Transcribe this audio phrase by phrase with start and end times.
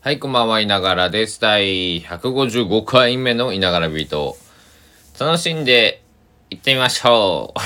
[0.00, 1.40] はい、こんばんは、いながらです。
[1.40, 4.36] 第155回目のいながらビート。
[5.18, 6.04] 楽しんで
[6.50, 7.60] いってみましょう。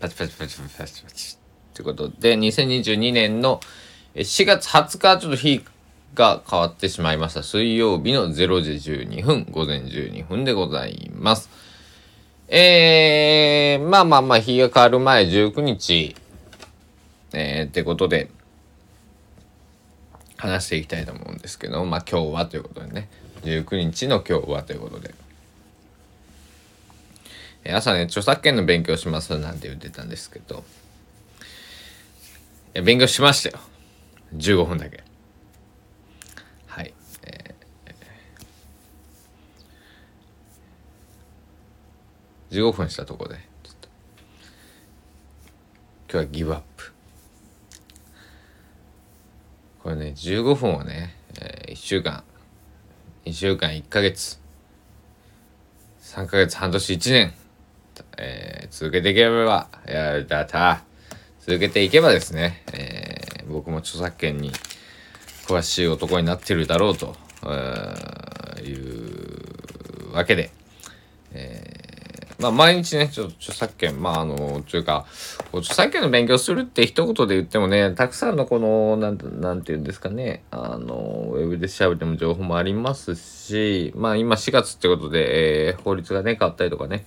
[0.00, 1.36] パチパチパチパチパチパチ。
[1.74, 3.60] ということで、2022年の
[4.14, 5.62] 4月20日、ちょっと日
[6.14, 7.42] が変わってしまいました。
[7.42, 11.50] 水曜日の0時12分、午前12分でございます。
[12.48, 16.16] えー、まあまあまあ、日が変わる前19日、
[17.34, 18.30] えー、ってことで、
[20.38, 23.08] 話していきたいと思うんですけど、まあ今日はということでね、
[23.42, 25.14] 19日の今日はということで。
[27.70, 30.64] 朝ね、著作権の勉強しますなんて言ってたんですけど、
[32.82, 33.58] 勉強しましたよ。
[34.36, 35.02] 15分だけ。
[36.66, 36.94] はい。
[37.24, 37.58] えー
[42.50, 43.88] 15分したところで、ちょっと、
[46.10, 46.67] 今日はギブアップ。
[49.88, 52.22] これね、15分をね、えー1週間、
[53.24, 54.38] 2週間、1ヶ月、
[56.02, 57.32] 3ヶ月、半年、1年、
[58.18, 60.82] えー続けていけば、やだた、
[61.40, 64.52] 続けていけばですね、えー僕も著作権に
[65.46, 67.16] 詳しい男になってるだろうと、
[68.62, 70.50] いうわけで、
[72.38, 75.06] まあ、毎日ね、ちょっと著作権、まあ、あの、というか、
[75.52, 87.06] 著作権の勉強するって一言で言ってもね、たくさんのこの、なんて、なんていうんですかね、あの、ウェブで調べても情報もありますし、まあ、今4月ってことで、えー法律がね、変わったりとかね、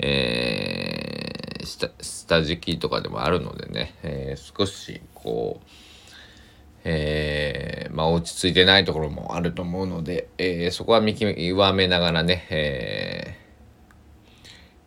[0.00, 5.68] えー、した、した時期とかでもあるのでね、えー少し、こう、
[6.82, 11.32] えーまあ落ち着いてないところもあると思うので、えーそこは見極
[11.74, 13.43] めながらね、えー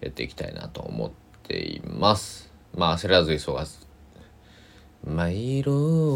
[0.02, 1.12] やっていきたいなと思っ
[1.44, 2.52] ています。
[2.76, 3.88] まあ焦らず急がず。
[5.06, 5.74] 参ろ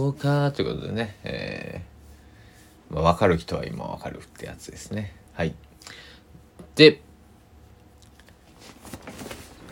[0.07, 5.15] うかということでね、えーまあ、分かる人は今分かるってやつですね。
[5.33, 5.55] はい。
[6.75, 7.01] で、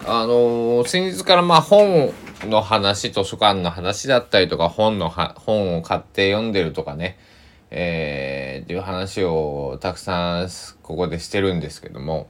[0.05, 2.13] あのー先日からまあ本
[2.45, 7.17] の話、図書館の話だったりとか、本のは、本を買って読んでるとかね、
[7.71, 10.49] えー、っていう話をたくさん
[10.81, 12.27] ここでしてるんですけども、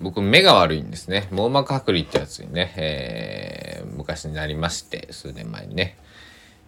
[0.00, 1.28] 僕目が悪いんですね。
[1.30, 5.96] 網膜剥離ってやつにね、えー昔になりまして、数年前にね。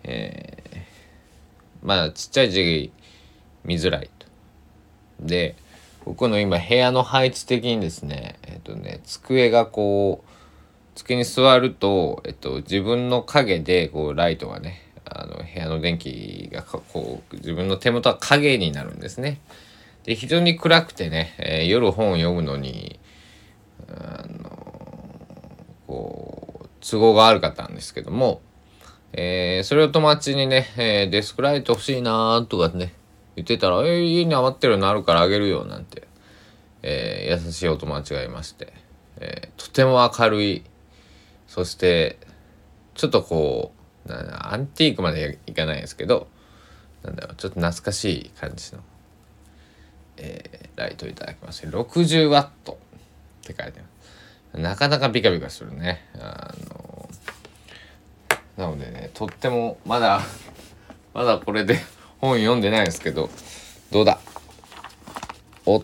[0.04, 0.93] えー
[1.82, 2.92] まあちっちゃい字
[3.65, 4.26] 見づらいと。
[5.21, 5.56] で、
[6.04, 10.28] 僕の今部屋の配置的にですね、えっ、とね、机がこう、
[10.94, 19.41] 机に座ると、えっと、自分の影で、こう、ライトがね、あの、部屋の電気が、こう、自分の手元は影になるんですね。
[20.04, 22.98] で、非常に暗くてね、えー夜本を読むのに、
[23.98, 24.50] あの
[25.86, 28.41] こう、都合が悪かったんですけども、
[29.12, 32.94] えーそれを友達にね、えーデスクライト欲しいなーとかね、
[33.36, 36.08] 言ってたら、えー家に余ってるのあるからあげるよ、なんて、
[36.82, 38.72] えー優しいお友達がいまして、
[39.19, 40.64] えーとても明るい、
[41.47, 42.19] そして、
[42.94, 43.72] ちょっとこ
[44.06, 46.26] う、なアンティークまでいかないですけど、
[47.03, 48.80] なんだろう、ちょっと懐かしい感じの、
[50.16, 52.78] えーライトいただきまして、60ワット。
[53.42, 54.62] って書いてある。
[54.62, 56.08] なかなかビカビカするね。
[56.19, 57.08] あの
[58.56, 60.20] なのでね、とっても、まだ、
[61.14, 61.78] まだこれで
[62.20, 63.30] 本読んでないんですけど、
[63.91, 64.20] どうだ？
[65.64, 65.82] おっ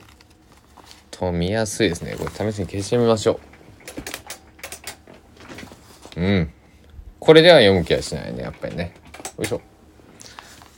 [1.11, 2.15] と、見やすいですね。
[2.17, 3.41] これ試しに消してみましょ
[6.17, 6.21] う。
[6.21, 6.53] うん。
[7.21, 8.93] これでは読む気はしないね、やっぱりね。
[9.39, 9.61] よいしょ。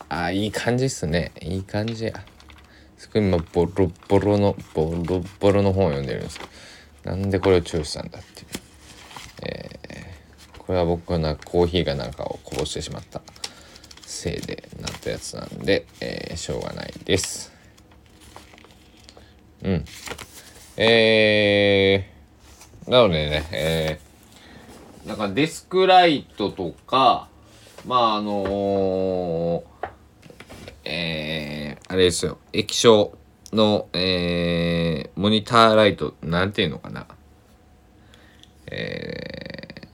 [0.09, 1.33] あー、いい感じっすね。
[1.41, 2.13] いい感じや。
[2.99, 6.47] すごい今、ボロボロの、ボロボロの本を読んでるんですよ。
[7.05, 8.47] なんでこれをチョイスしたんだっていう。
[9.43, 9.81] えー
[10.59, 13.21] これは僕がコーヒーがなんかをこぼしてしまった
[14.03, 17.53] せいでなったやつなんで、えーしょうがないです。
[19.65, 19.85] うん。
[20.77, 27.29] えー、なのでね、えー、なんかデスクライトとか、
[27.85, 29.89] まああのー
[30.85, 33.13] えー、あれですよ、液晶
[33.53, 37.07] の、えー、モニターライト、なんていうのかな。
[38.71, 39.89] え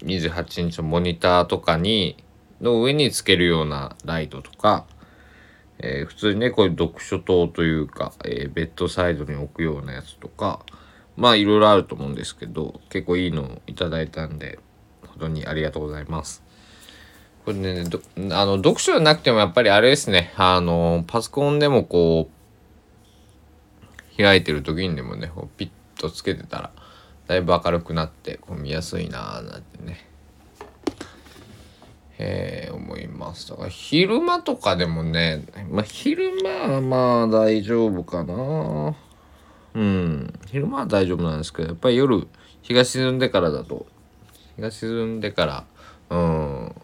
[0.00, 2.16] ー、28インチのモニターとかに、
[2.60, 4.86] の上につけるようなライトとか、
[5.78, 10.60] えー普通にね、こういう読書灯というか、えーベッドサイドに置くようなやつとか、
[11.16, 14.58] まあいろいろあると思うんですけど、結構いいのをいただいたんで、
[15.06, 16.42] 本当にありがとうございます。
[17.50, 18.00] これね、ど
[18.36, 22.28] あの、読書じゃなくてもやっぱりあれですね、あの、パソコンでもこ
[24.16, 26.70] う、開いてる時にでもね、こうピッとつけてたら、
[27.26, 30.06] だいぶ明るくなって、こう見やすいなーなんてね、
[32.22, 33.48] えー、思います。
[33.48, 38.94] だから昼間とかでもねまあ昼間はまあ大丈夫かな。
[39.72, 40.34] うん。
[40.46, 42.28] 昼間は大丈夫なんですけどやっぱり夜
[42.60, 43.86] 日が沈んでからだと
[44.56, 45.64] 日が沈んでから
[46.10, 46.74] うん。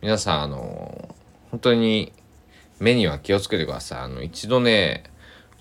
[0.00, 1.14] 皆さんあの
[1.50, 2.12] 本当に
[2.78, 3.98] 目には気をつけてください。
[4.00, 5.04] あの一度ね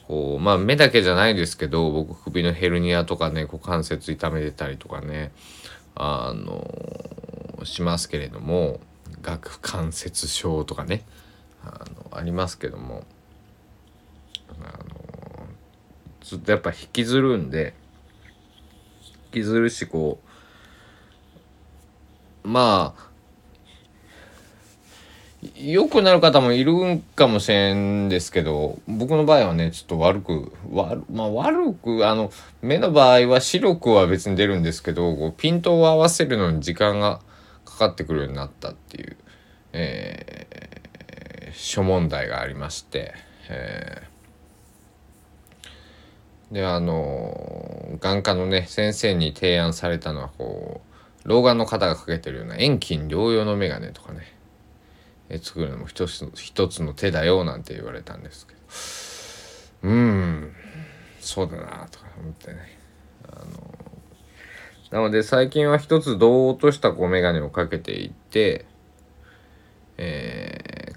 [0.07, 5.31] こうまあ目だけじゃないですけど僕首のヘルニアとかね股関節痛めてたりとかね
[5.95, 8.79] あのしますけれども
[9.23, 11.03] 顎関節症とかね
[11.63, 13.03] あのありますけども
[14.61, 14.77] あの
[16.21, 17.73] ずっとやっぱ引きずるんで
[19.33, 20.19] 引きずるしこ
[22.43, 23.06] うまあ
[25.55, 32.31] 良くなる方もいるんかもしれんですけど僕の場合はねちょっと悪く悪,、まあ、悪くあの
[32.63, 37.21] 目の場合は視力は別に出るんですけどこうピントを合わせるのに時間が
[37.65, 39.17] かかってくるようになったっていう、
[39.73, 43.13] えー、諸問題がありまして、
[43.49, 50.81] えー、であの眼科のね先生に提案されたのはこ
[51.23, 54.36] う老眼の方がかけてるような遠近療養の眼鏡とかね。
[55.41, 58.59] 作るのも一つ一つの手だよなんて言われたんですけど。
[59.89, 60.53] うん
[61.19, 62.79] そうだなとか思ってね。
[63.29, 63.77] あの
[64.91, 68.65] なので最近は一つどうとしたこう眼鏡をかけていって
[69.97, 70.94] え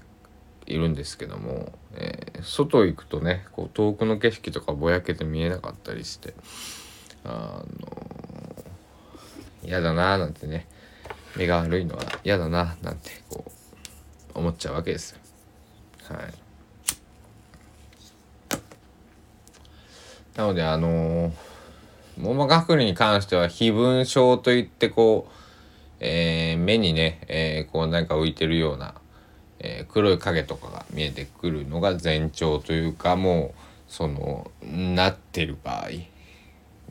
[0.65, 6.33] ー、いるんですけども、えー、外行くとねこう遠くの景色とかぼやけて見えなかったりして
[7.25, 7.97] あの
[9.63, 10.67] 嫌だなーなんてね。
[11.35, 13.51] 目が悪いのは嫌だななんてこう
[14.33, 15.19] 思っちゃうわけです。
[16.07, 16.33] はい。
[20.35, 21.31] なのであのー、
[22.17, 25.33] 網膜剥離に関しては非分症といってこう、
[25.99, 28.95] えー、目にね、えー、こうなんか浮いてるような、
[29.59, 35.89] えー、黒い影とかが見えてくるのが前兆というかもうそのなってる場合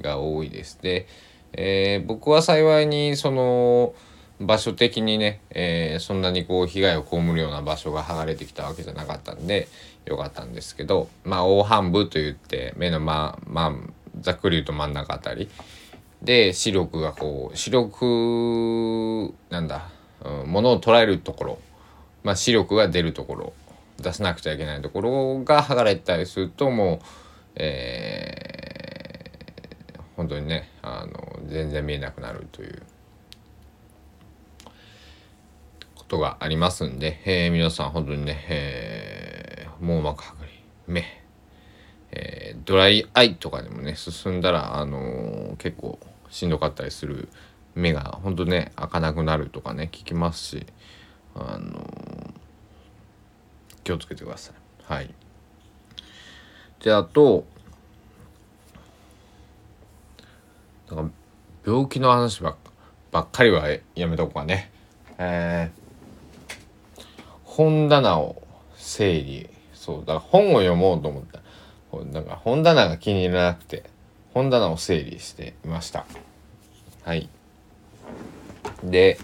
[0.03, 0.79] が多いです。
[0.81, 1.07] で、
[1.53, 3.95] え、僕は幸いにその
[4.41, 9.69] 場所的にね、えー、そんなにこう被害を被るような場所が剥がれてきたわけじゃなかったんで
[10.07, 13.75] よかったんですけどまあ大半部といって目のまま
[14.21, 15.49] ざっくり言うと真ん中あたり。
[16.23, 19.89] で視力がこう視力なんだ、
[20.23, 21.59] うん、物を捉えるところ、
[22.23, 23.53] まあ、視力が出るところ。
[24.01, 26.99] 出さなくちゃいけないところが剥がれたりするともう、
[27.57, 32.83] えー、本当にねあの全然見えなくなるという。
[36.11, 40.49] ことがありますんで、えー、皆さん本当にね、えー、網膜剥離、
[40.89, 41.05] 目、
[42.11, 47.29] えー、ドライアイとかでもね、進んだら、あのー、結構しんどかったりする
[47.77, 50.67] 目が本当ね、開かなくなるとかね、聞きますし、
[51.37, 52.33] あのー、
[53.85, 54.93] 気をつけてください。
[54.93, 55.15] はい。
[56.83, 57.45] で、あと、
[60.91, 61.15] なんか
[61.65, 62.57] 病気の話ば
[63.17, 64.73] っかりはやめとこうかね。
[65.17, 65.81] えー、
[67.61, 68.43] 本棚を
[68.75, 71.41] 整理そうだから本を読もうと思った。
[72.11, 73.85] なんか本棚が気に入らなくて
[74.33, 76.07] 本棚を整理していました。
[77.05, 77.29] はい。
[78.83, 79.19] で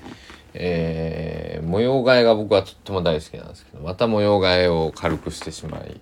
[0.52, 5.98] えー、模様替えが僕はとっても大好きなんですけどまた模様替えを軽くしてしまい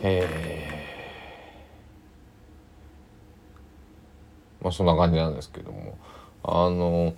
[0.00, 5.96] えー、まあそんな感じなんですけども
[6.42, 7.14] あの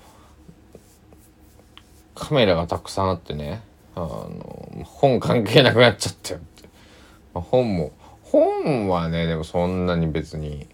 [2.14, 3.62] カメラがたくさんあってね
[3.94, 6.68] あの本関係なくなっちゃったよって、
[7.34, 10.66] まあ、本も本はねでもそんなに別に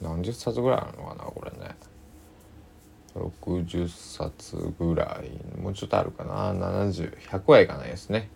[0.00, 1.74] 何十冊ぐらいあるのかなこれね。
[3.14, 6.52] 60冊ぐらいもうちょっとあるかな。
[6.54, 8.30] 70100はいかないですね。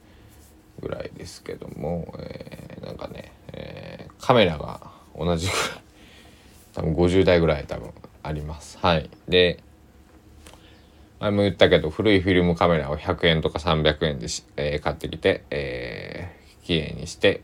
[0.81, 5.63] ぐらいですけども、えー、なんかね、えー、カメラが同じぐらい。
[6.75, 7.91] 多分50台ぐらい多分
[8.23, 8.79] あります。
[8.79, 9.09] はい。
[9.29, 9.63] で
[11.21, 17.43] 前も言ったけど古いフィルムカメラを100円とか300円でしえー、買ってきて、えー、綺麗にして、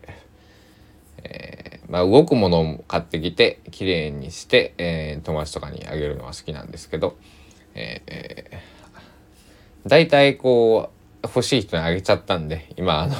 [1.23, 7.17] えー、まあ、動くものを買ってきて綺麗にして、えー、友達とかにあげるのが好きなんですけど、
[7.73, 10.91] えー、大体こ
[11.23, 13.15] う欲しい人にあげちゃったんで今あの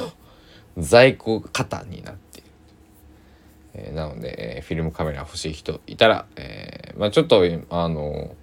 [0.77, 2.47] 在庫型になっている。
[3.75, 8.35] え、なので、えー、フィルムカメラ欲しい人いたら、えー、まあ、ちょっとあの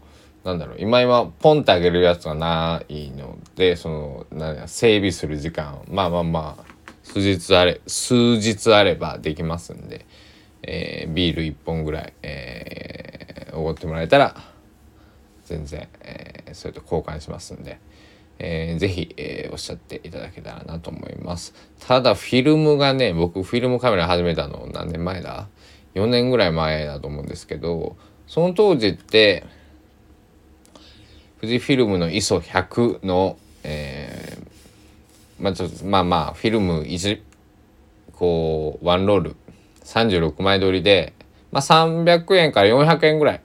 [0.45, 6.65] なんだろう今今ポンってあげるやつがないのでそのな整備する時間まあまあまあ
[7.03, 10.07] 数日あれ数日あればできますんで、
[10.63, 12.15] えー、ビール1本ぐらい
[13.53, 14.37] おご、ってもらえたら
[15.45, 17.81] 全然、えー、それと交換しますんで、
[18.39, 21.53] えー、ぜひ、えー、おっしゃっていただけたらなと思います。
[21.81, 25.49] ただフィルムがね、僕フィルムカメラ始めたの何年前だ
[25.95, 27.97] ?4 年ぐらい前だと思うんですけど、
[28.29, 29.45] その当時って、
[31.41, 37.21] 富士フィルムの ISO100 の、えー、まあちょっと、まあまあ、フィルム1、
[38.13, 39.37] こう、ワンロール、
[39.85, 41.15] 36枚撮りで、
[41.51, 43.41] まあ300円から400円ぐらい。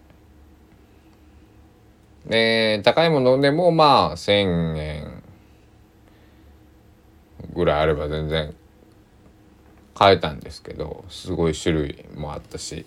[2.27, 5.23] で、高いものでもまあ1000円
[7.53, 8.53] ぐらいあれば全然
[9.93, 12.85] 買えたんですけど、すごい種類もあったし。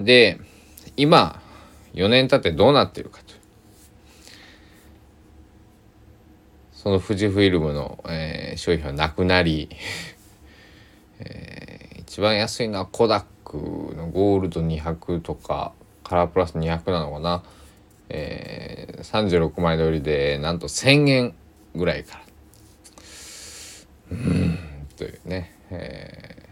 [0.00, 0.40] で、
[0.96, 1.40] 今
[1.94, 3.41] 4年経ってどうなってるかと
[6.82, 9.68] その富士フイルムの、えー、商品はなくなり、
[11.20, 13.56] えー、一番安いのはコダック
[13.94, 15.72] のゴールド200とか
[16.02, 17.44] カラープラス200なのかな、
[18.08, 21.34] えー、36枚撮りでなんと1,000円
[21.76, 22.22] ぐらいから。
[24.10, 24.58] うん
[24.96, 26.42] というね、えー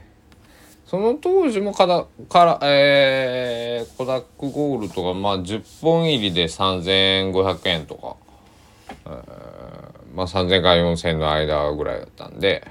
[0.86, 8.16] その当時もから、から、えー、コダックゴールとか、まあ、10本入りで3500円とか、
[9.06, 9.49] えー、
[10.14, 12.66] まあ、3000から4000の間ぐらいだったんで、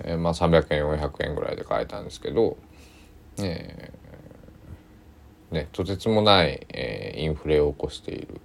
[0.00, 2.56] えー、まあ、300円、400円ぐらいで買えたんですけど、
[3.38, 8.40] えー、ね、とてつもない、えー、インフレを起こしている。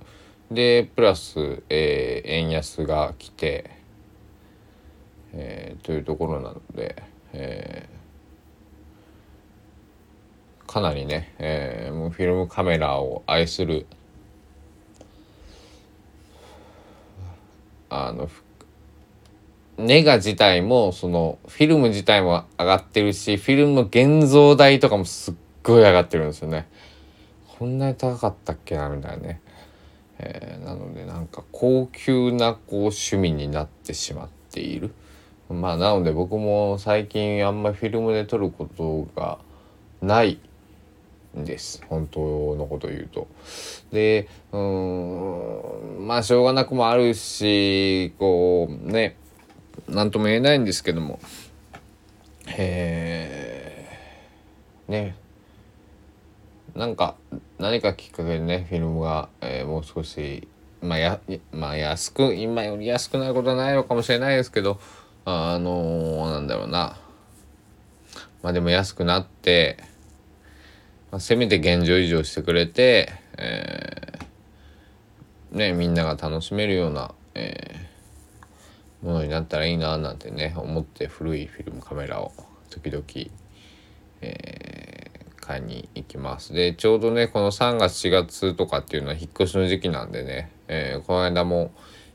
[0.51, 3.72] で、プラス、えー、円安が来て、
[5.34, 7.03] えー、というところなので、
[7.34, 7.98] えー
[10.67, 13.88] かなりね、えー、もうフィルムカメラを愛する
[17.89, 18.29] あの
[19.77, 26.67] ネガ自体もそのフィルム自体も上がってるしフィルムの現像代とかもすっごい上がってるんですよね。
[27.60, 29.41] こんなに高かったっけなみたいなね。
[30.20, 34.91] えー、なのでなんか高級なこう趣味になってしまっている。
[35.50, 39.38] まあなので僕も最近あんまフィルムで撮ることが
[40.01, 40.39] ない
[41.46, 41.84] です。
[41.88, 43.27] 本当のこと言うと。
[43.91, 49.15] でうんまあしょうがなくもあるしこうね
[49.88, 51.20] 何とも言えないんですけども。
[52.48, 53.88] え、
[54.88, 55.15] ね。
[56.75, 57.15] なんか
[57.58, 60.48] 何かきっかけでねフィルムが、えー、もう少し
[60.82, 61.20] まあや
[61.51, 64.79] まあ安く今より安くなることはないのかもしれないですけど
[65.25, 66.98] あのー、なんだろうな。
[68.44, 69.77] まあでも安くなって
[71.12, 82.34] まあ、せめて現状維持をしてくれて、えー、ね、みんなが楽しめるような、えー、ものになったらいいななんてね思って古いフィルムカメラを
[82.70, 83.04] 時々、
[84.20, 86.52] えー、買いに行きます。
[86.52, 91.72] でちょうどねこの3月4月とかっていうのは引っ越しの時期なんでね、え、この間も、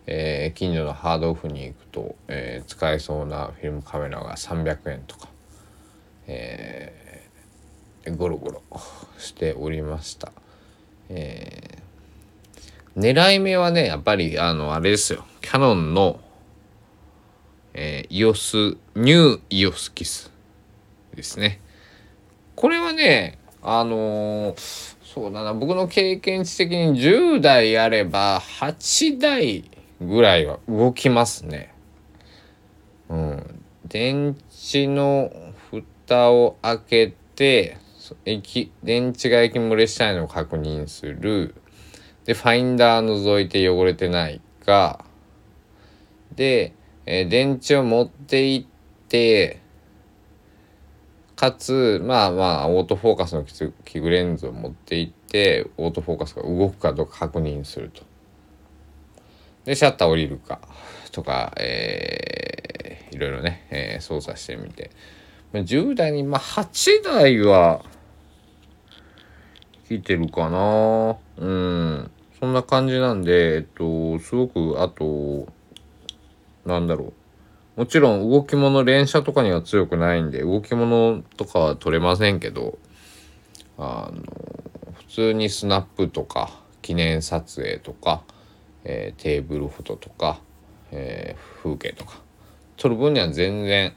[0.06, 5.28] えー、近所のハードオフに行くと、えー、使えそうなフィルムカメラが300円とか、
[6.26, 7.01] え
[8.10, 8.62] ゴロゴロ
[9.18, 10.32] しておりました。
[11.08, 15.24] えー、狙い目はね、やっぱり、あの、あれですよ。
[15.40, 16.20] キャノンの、
[17.74, 20.30] えー、EOS、ニュー EOS キス
[21.14, 21.60] ですね。
[22.56, 29.64] これはね、あのー、そうだな、僕の経験値的に10台あれば8台
[30.00, 31.72] ぐらいは動きますね。
[33.08, 33.62] うん。
[33.86, 35.30] 電池の
[35.70, 37.76] 蓋を開けて、
[38.24, 41.54] 液電池が液漏れしたいのを確認する。
[42.24, 45.04] でファインダー覗いて汚れてないか
[46.36, 46.72] で、
[47.04, 49.60] えー、電池を持っていって
[51.34, 58.02] かつまあまあオートフォーカスの器具レンズを持っていってオートフォーカスが動くかどうか確認すると。
[59.64, 60.60] でシャッター降りるか
[61.10, 64.90] とか、えー、いろいろね、えー、操作してみて。
[65.52, 67.84] 10代にまあ8台は
[70.00, 72.10] 来てるかなうん。
[72.38, 75.46] そんな感じなんで、えっと、すごく、あと、
[76.64, 77.12] なんだろ
[77.76, 77.80] う。
[77.80, 82.78] もちろん動き物連射とかには強くないんで、動き物とかは取れませんけど、
[83.78, 84.22] あの、
[84.94, 86.50] 普通にスナップとか、
[86.82, 88.22] 記念撮影とか、
[88.84, 90.40] えー、テーブルフォトとか、
[90.90, 92.20] えー、風景とか、
[92.76, 93.94] 撮る分には全然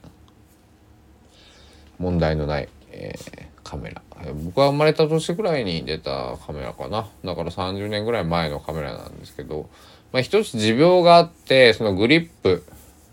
[1.98, 4.00] 問題のない、えー、カメラ。
[4.44, 7.08] 僕が生まれた年ぐらいに出たカメラかな。
[7.24, 9.68] だから30年ぐらい前のカメラなんですけど、
[10.12, 12.64] まあ、一つ持病があってそのグリップ、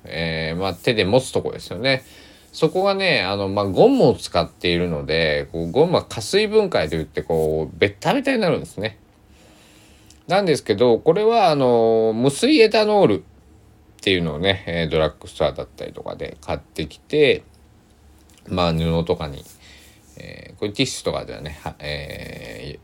[0.03, 2.03] えー、まあ、手で持つとこですよね。
[2.51, 8.99] そこがねあの、まあ、ゴムを使っているのでこうゴムは加水分解といってこうベッタベタになるんですね。
[10.27, 13.21] なんですけどこれはあの無水エタノールっ
[14.01, 17.43] ていうのをね、ドラッグストアだったりとかで買ってきて
[18.47, 19.43] まあ布とかに、
[20.17, 22.79] えー、これティッシュとかではねは、え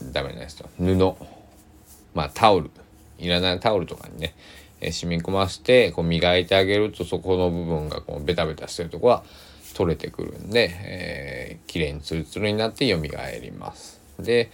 [0.00, 0.94] ー、ダメなやつと布
[2.14, 2.70] まあタオル
[3.18, 4.34] いらないタオルとかにね、
[4.80, 9.24] えー、染み込ませてこう磨いてあげるとそこの部分がこうベタベタしてるとこは
[9.74, 14.00] 取れてくるんで、えー、綺麗にツルツルになって蘇ります。
[14.18, 14.50] で、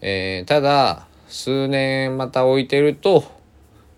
[0.00, 3.24] えー、ただ数年また置いてると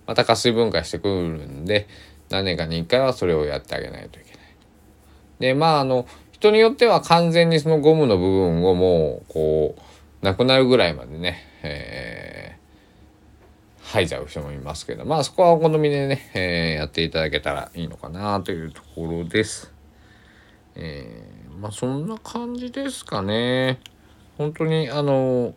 [0.07, 1.89] また加水分解してくるんで
[2.29, 4.41] 何年かに1回はそれをやってあげないといけない。
[5.39, 6.07] でまああの
[6.39, 9.75] 人によっては完全にそのゴムの部分をもうこ
[10.23, 19.73] うなくなるぐらいまでね、えー、吐いちゃう人もいますけどまあそこはお好みでね、えー、やっていただけたらいいのかなというところです。
[20.75, 23.81] えー、まあそんな感じですかね。
[24.37, 25.55] 本当にあの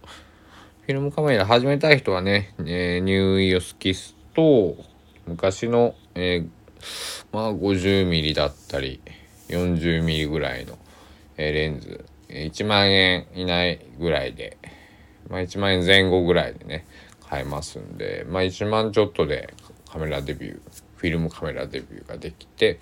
[0.84, 4.78] フィルムカメラ始めたい人はね、えー、ニューイオスキスと
[5.28, 6.50] 昔の、えー、
[7.34, 9.02] まあ 50mm だったり
[9.50, 10.78] 40mm ぐらいの、
[11.38, 12.06] えー、レンズ。
[12.30, 14.58] 1万円以内ぐらいで、
[15.30, 16.86] まあ、1万円前後ぐらいでね
[17.28, 19.54] 買えますんで、まあ、1万ちょっとで
[19.92, 20.60] カメラデビュー
[20.98, 22.80] フィルムカメラデビューができて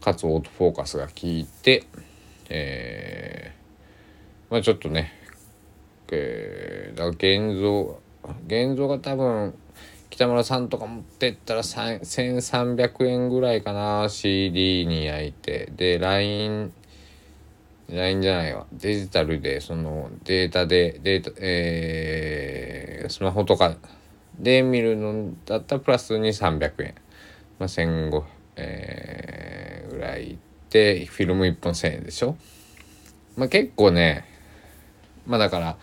[0.00, 1.84] かつオートフォーカスが効いて、
[2.48, 5.12] えー、まあちょっとね、
[6.10, 8.00] えー、だから現像
[8.46, 9.54] 現像が多分
[10.12, 15.72] 北村さんとか持ってったら1300円ぐらいかな CD に焼いて。
[15.74, 16.70] で LINE
[17.88, 18.66] LINE じゃないわ。
[18.74, 23.74] デジタルでそのデータでデータえー、スマホとか。
[24.38, 26.94] で見るのだったらプラスに300円、
[27.58, 28.22] まあ、1500
[28.56, 30.36] えー、ぐらい
[30.68, 32.36] でフィルム1本1000円でしょ？
[33.38, 34.26] まあ結構ね
[35.26, 35.76] まあだから、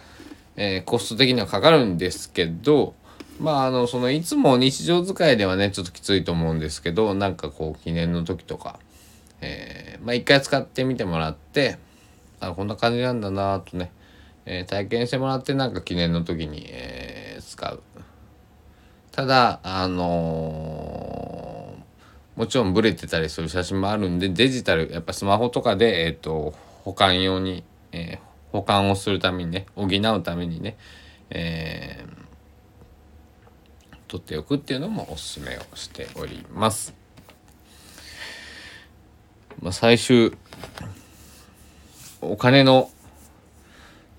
[0.56, 2.94] えー、コスト的にはかかるんですけど
[3.40, 8.80] まああのそのいつも日常使いではねちょっときついと思うんですけどなんかこう記念の時とか、
[9.42, 11.80] えー、まあ一回使ってみてもらって
[12.42, 13.92] あこんな感じなんだなとね、
[14.46, 17.82] えー、体験してもらってなんか記念の時に、えー、使う。
[19.14, 30.78] ただあのー、もちろんブレてたりする写真もあるんでデジタルやっぱスマホとかで、えーと、保管用に、えー、保管をするためにね補うためにね、
[31.30, 32.29] えー
[34.10, 36.94] 取っておくっていうのもおすすめをしております。
[39.62, 40.36] まあ、最終
[42.22, 42.90] お金の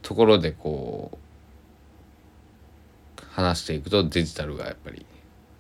[0.03, 1.19] ところでこ
[3.19, 5.05] う話していくとデジタルがやっぱり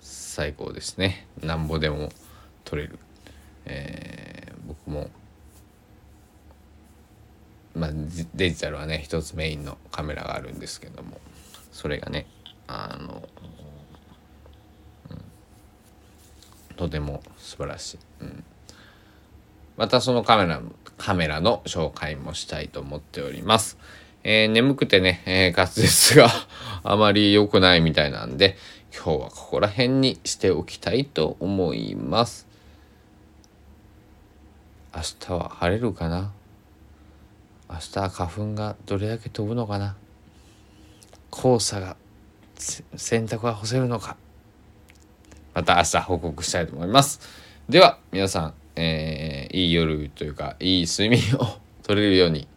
[0.01, 1.27] 最高ですね。
[1.43, 2.11] なんぼでも
[2.65, 2.99] 取れる。
[3.67, 5.11] えー、僕も
[7.75, 7.91] まあ
[8.35, 11.21] デジタルはね一つメインのカメラがあるんですけども
[11.73, 12.27] それがね
[12.69, 13.29] あの
[16.81, 18.43] とても素晴らしい、うん、
[19.77, 20.63] またそのカメラ
[20.97, 23.77] カメラの紹介もしたいと思っております、
[24.25, 26.31] えー、眠くてね、えー、滑舌が
[26.83, 28.57] あまり良くないみたいなんで
[28.95, 32.49] 今日はここら辺にしておきたいと思います。
[34.97, 36.33] 明日は晴れるかな？
[37.69, 39.97] 明日は花粉がどれだけ飛ぶのかな？
[41.31, 41.97] 黄砂が
[42.57, 44.17] 洗濯は干せるのか？
[45.55, 47.21] また明日報告したいと思います。
[47.69, 52.49] では皆さん、えー、いい夜というかいい睡眠を取れるように、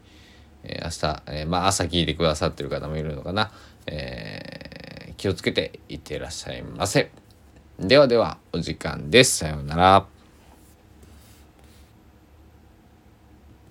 [0.63, 3.51] えー、明日、えー、まあ朝聞いてくださってる方もいるのかな、
[3.87, 7.11] えー、気をつけていってらっしゃいませ。
[7.79, 9.37] ではではお時間です。
[9.37, 10.12] さようなら。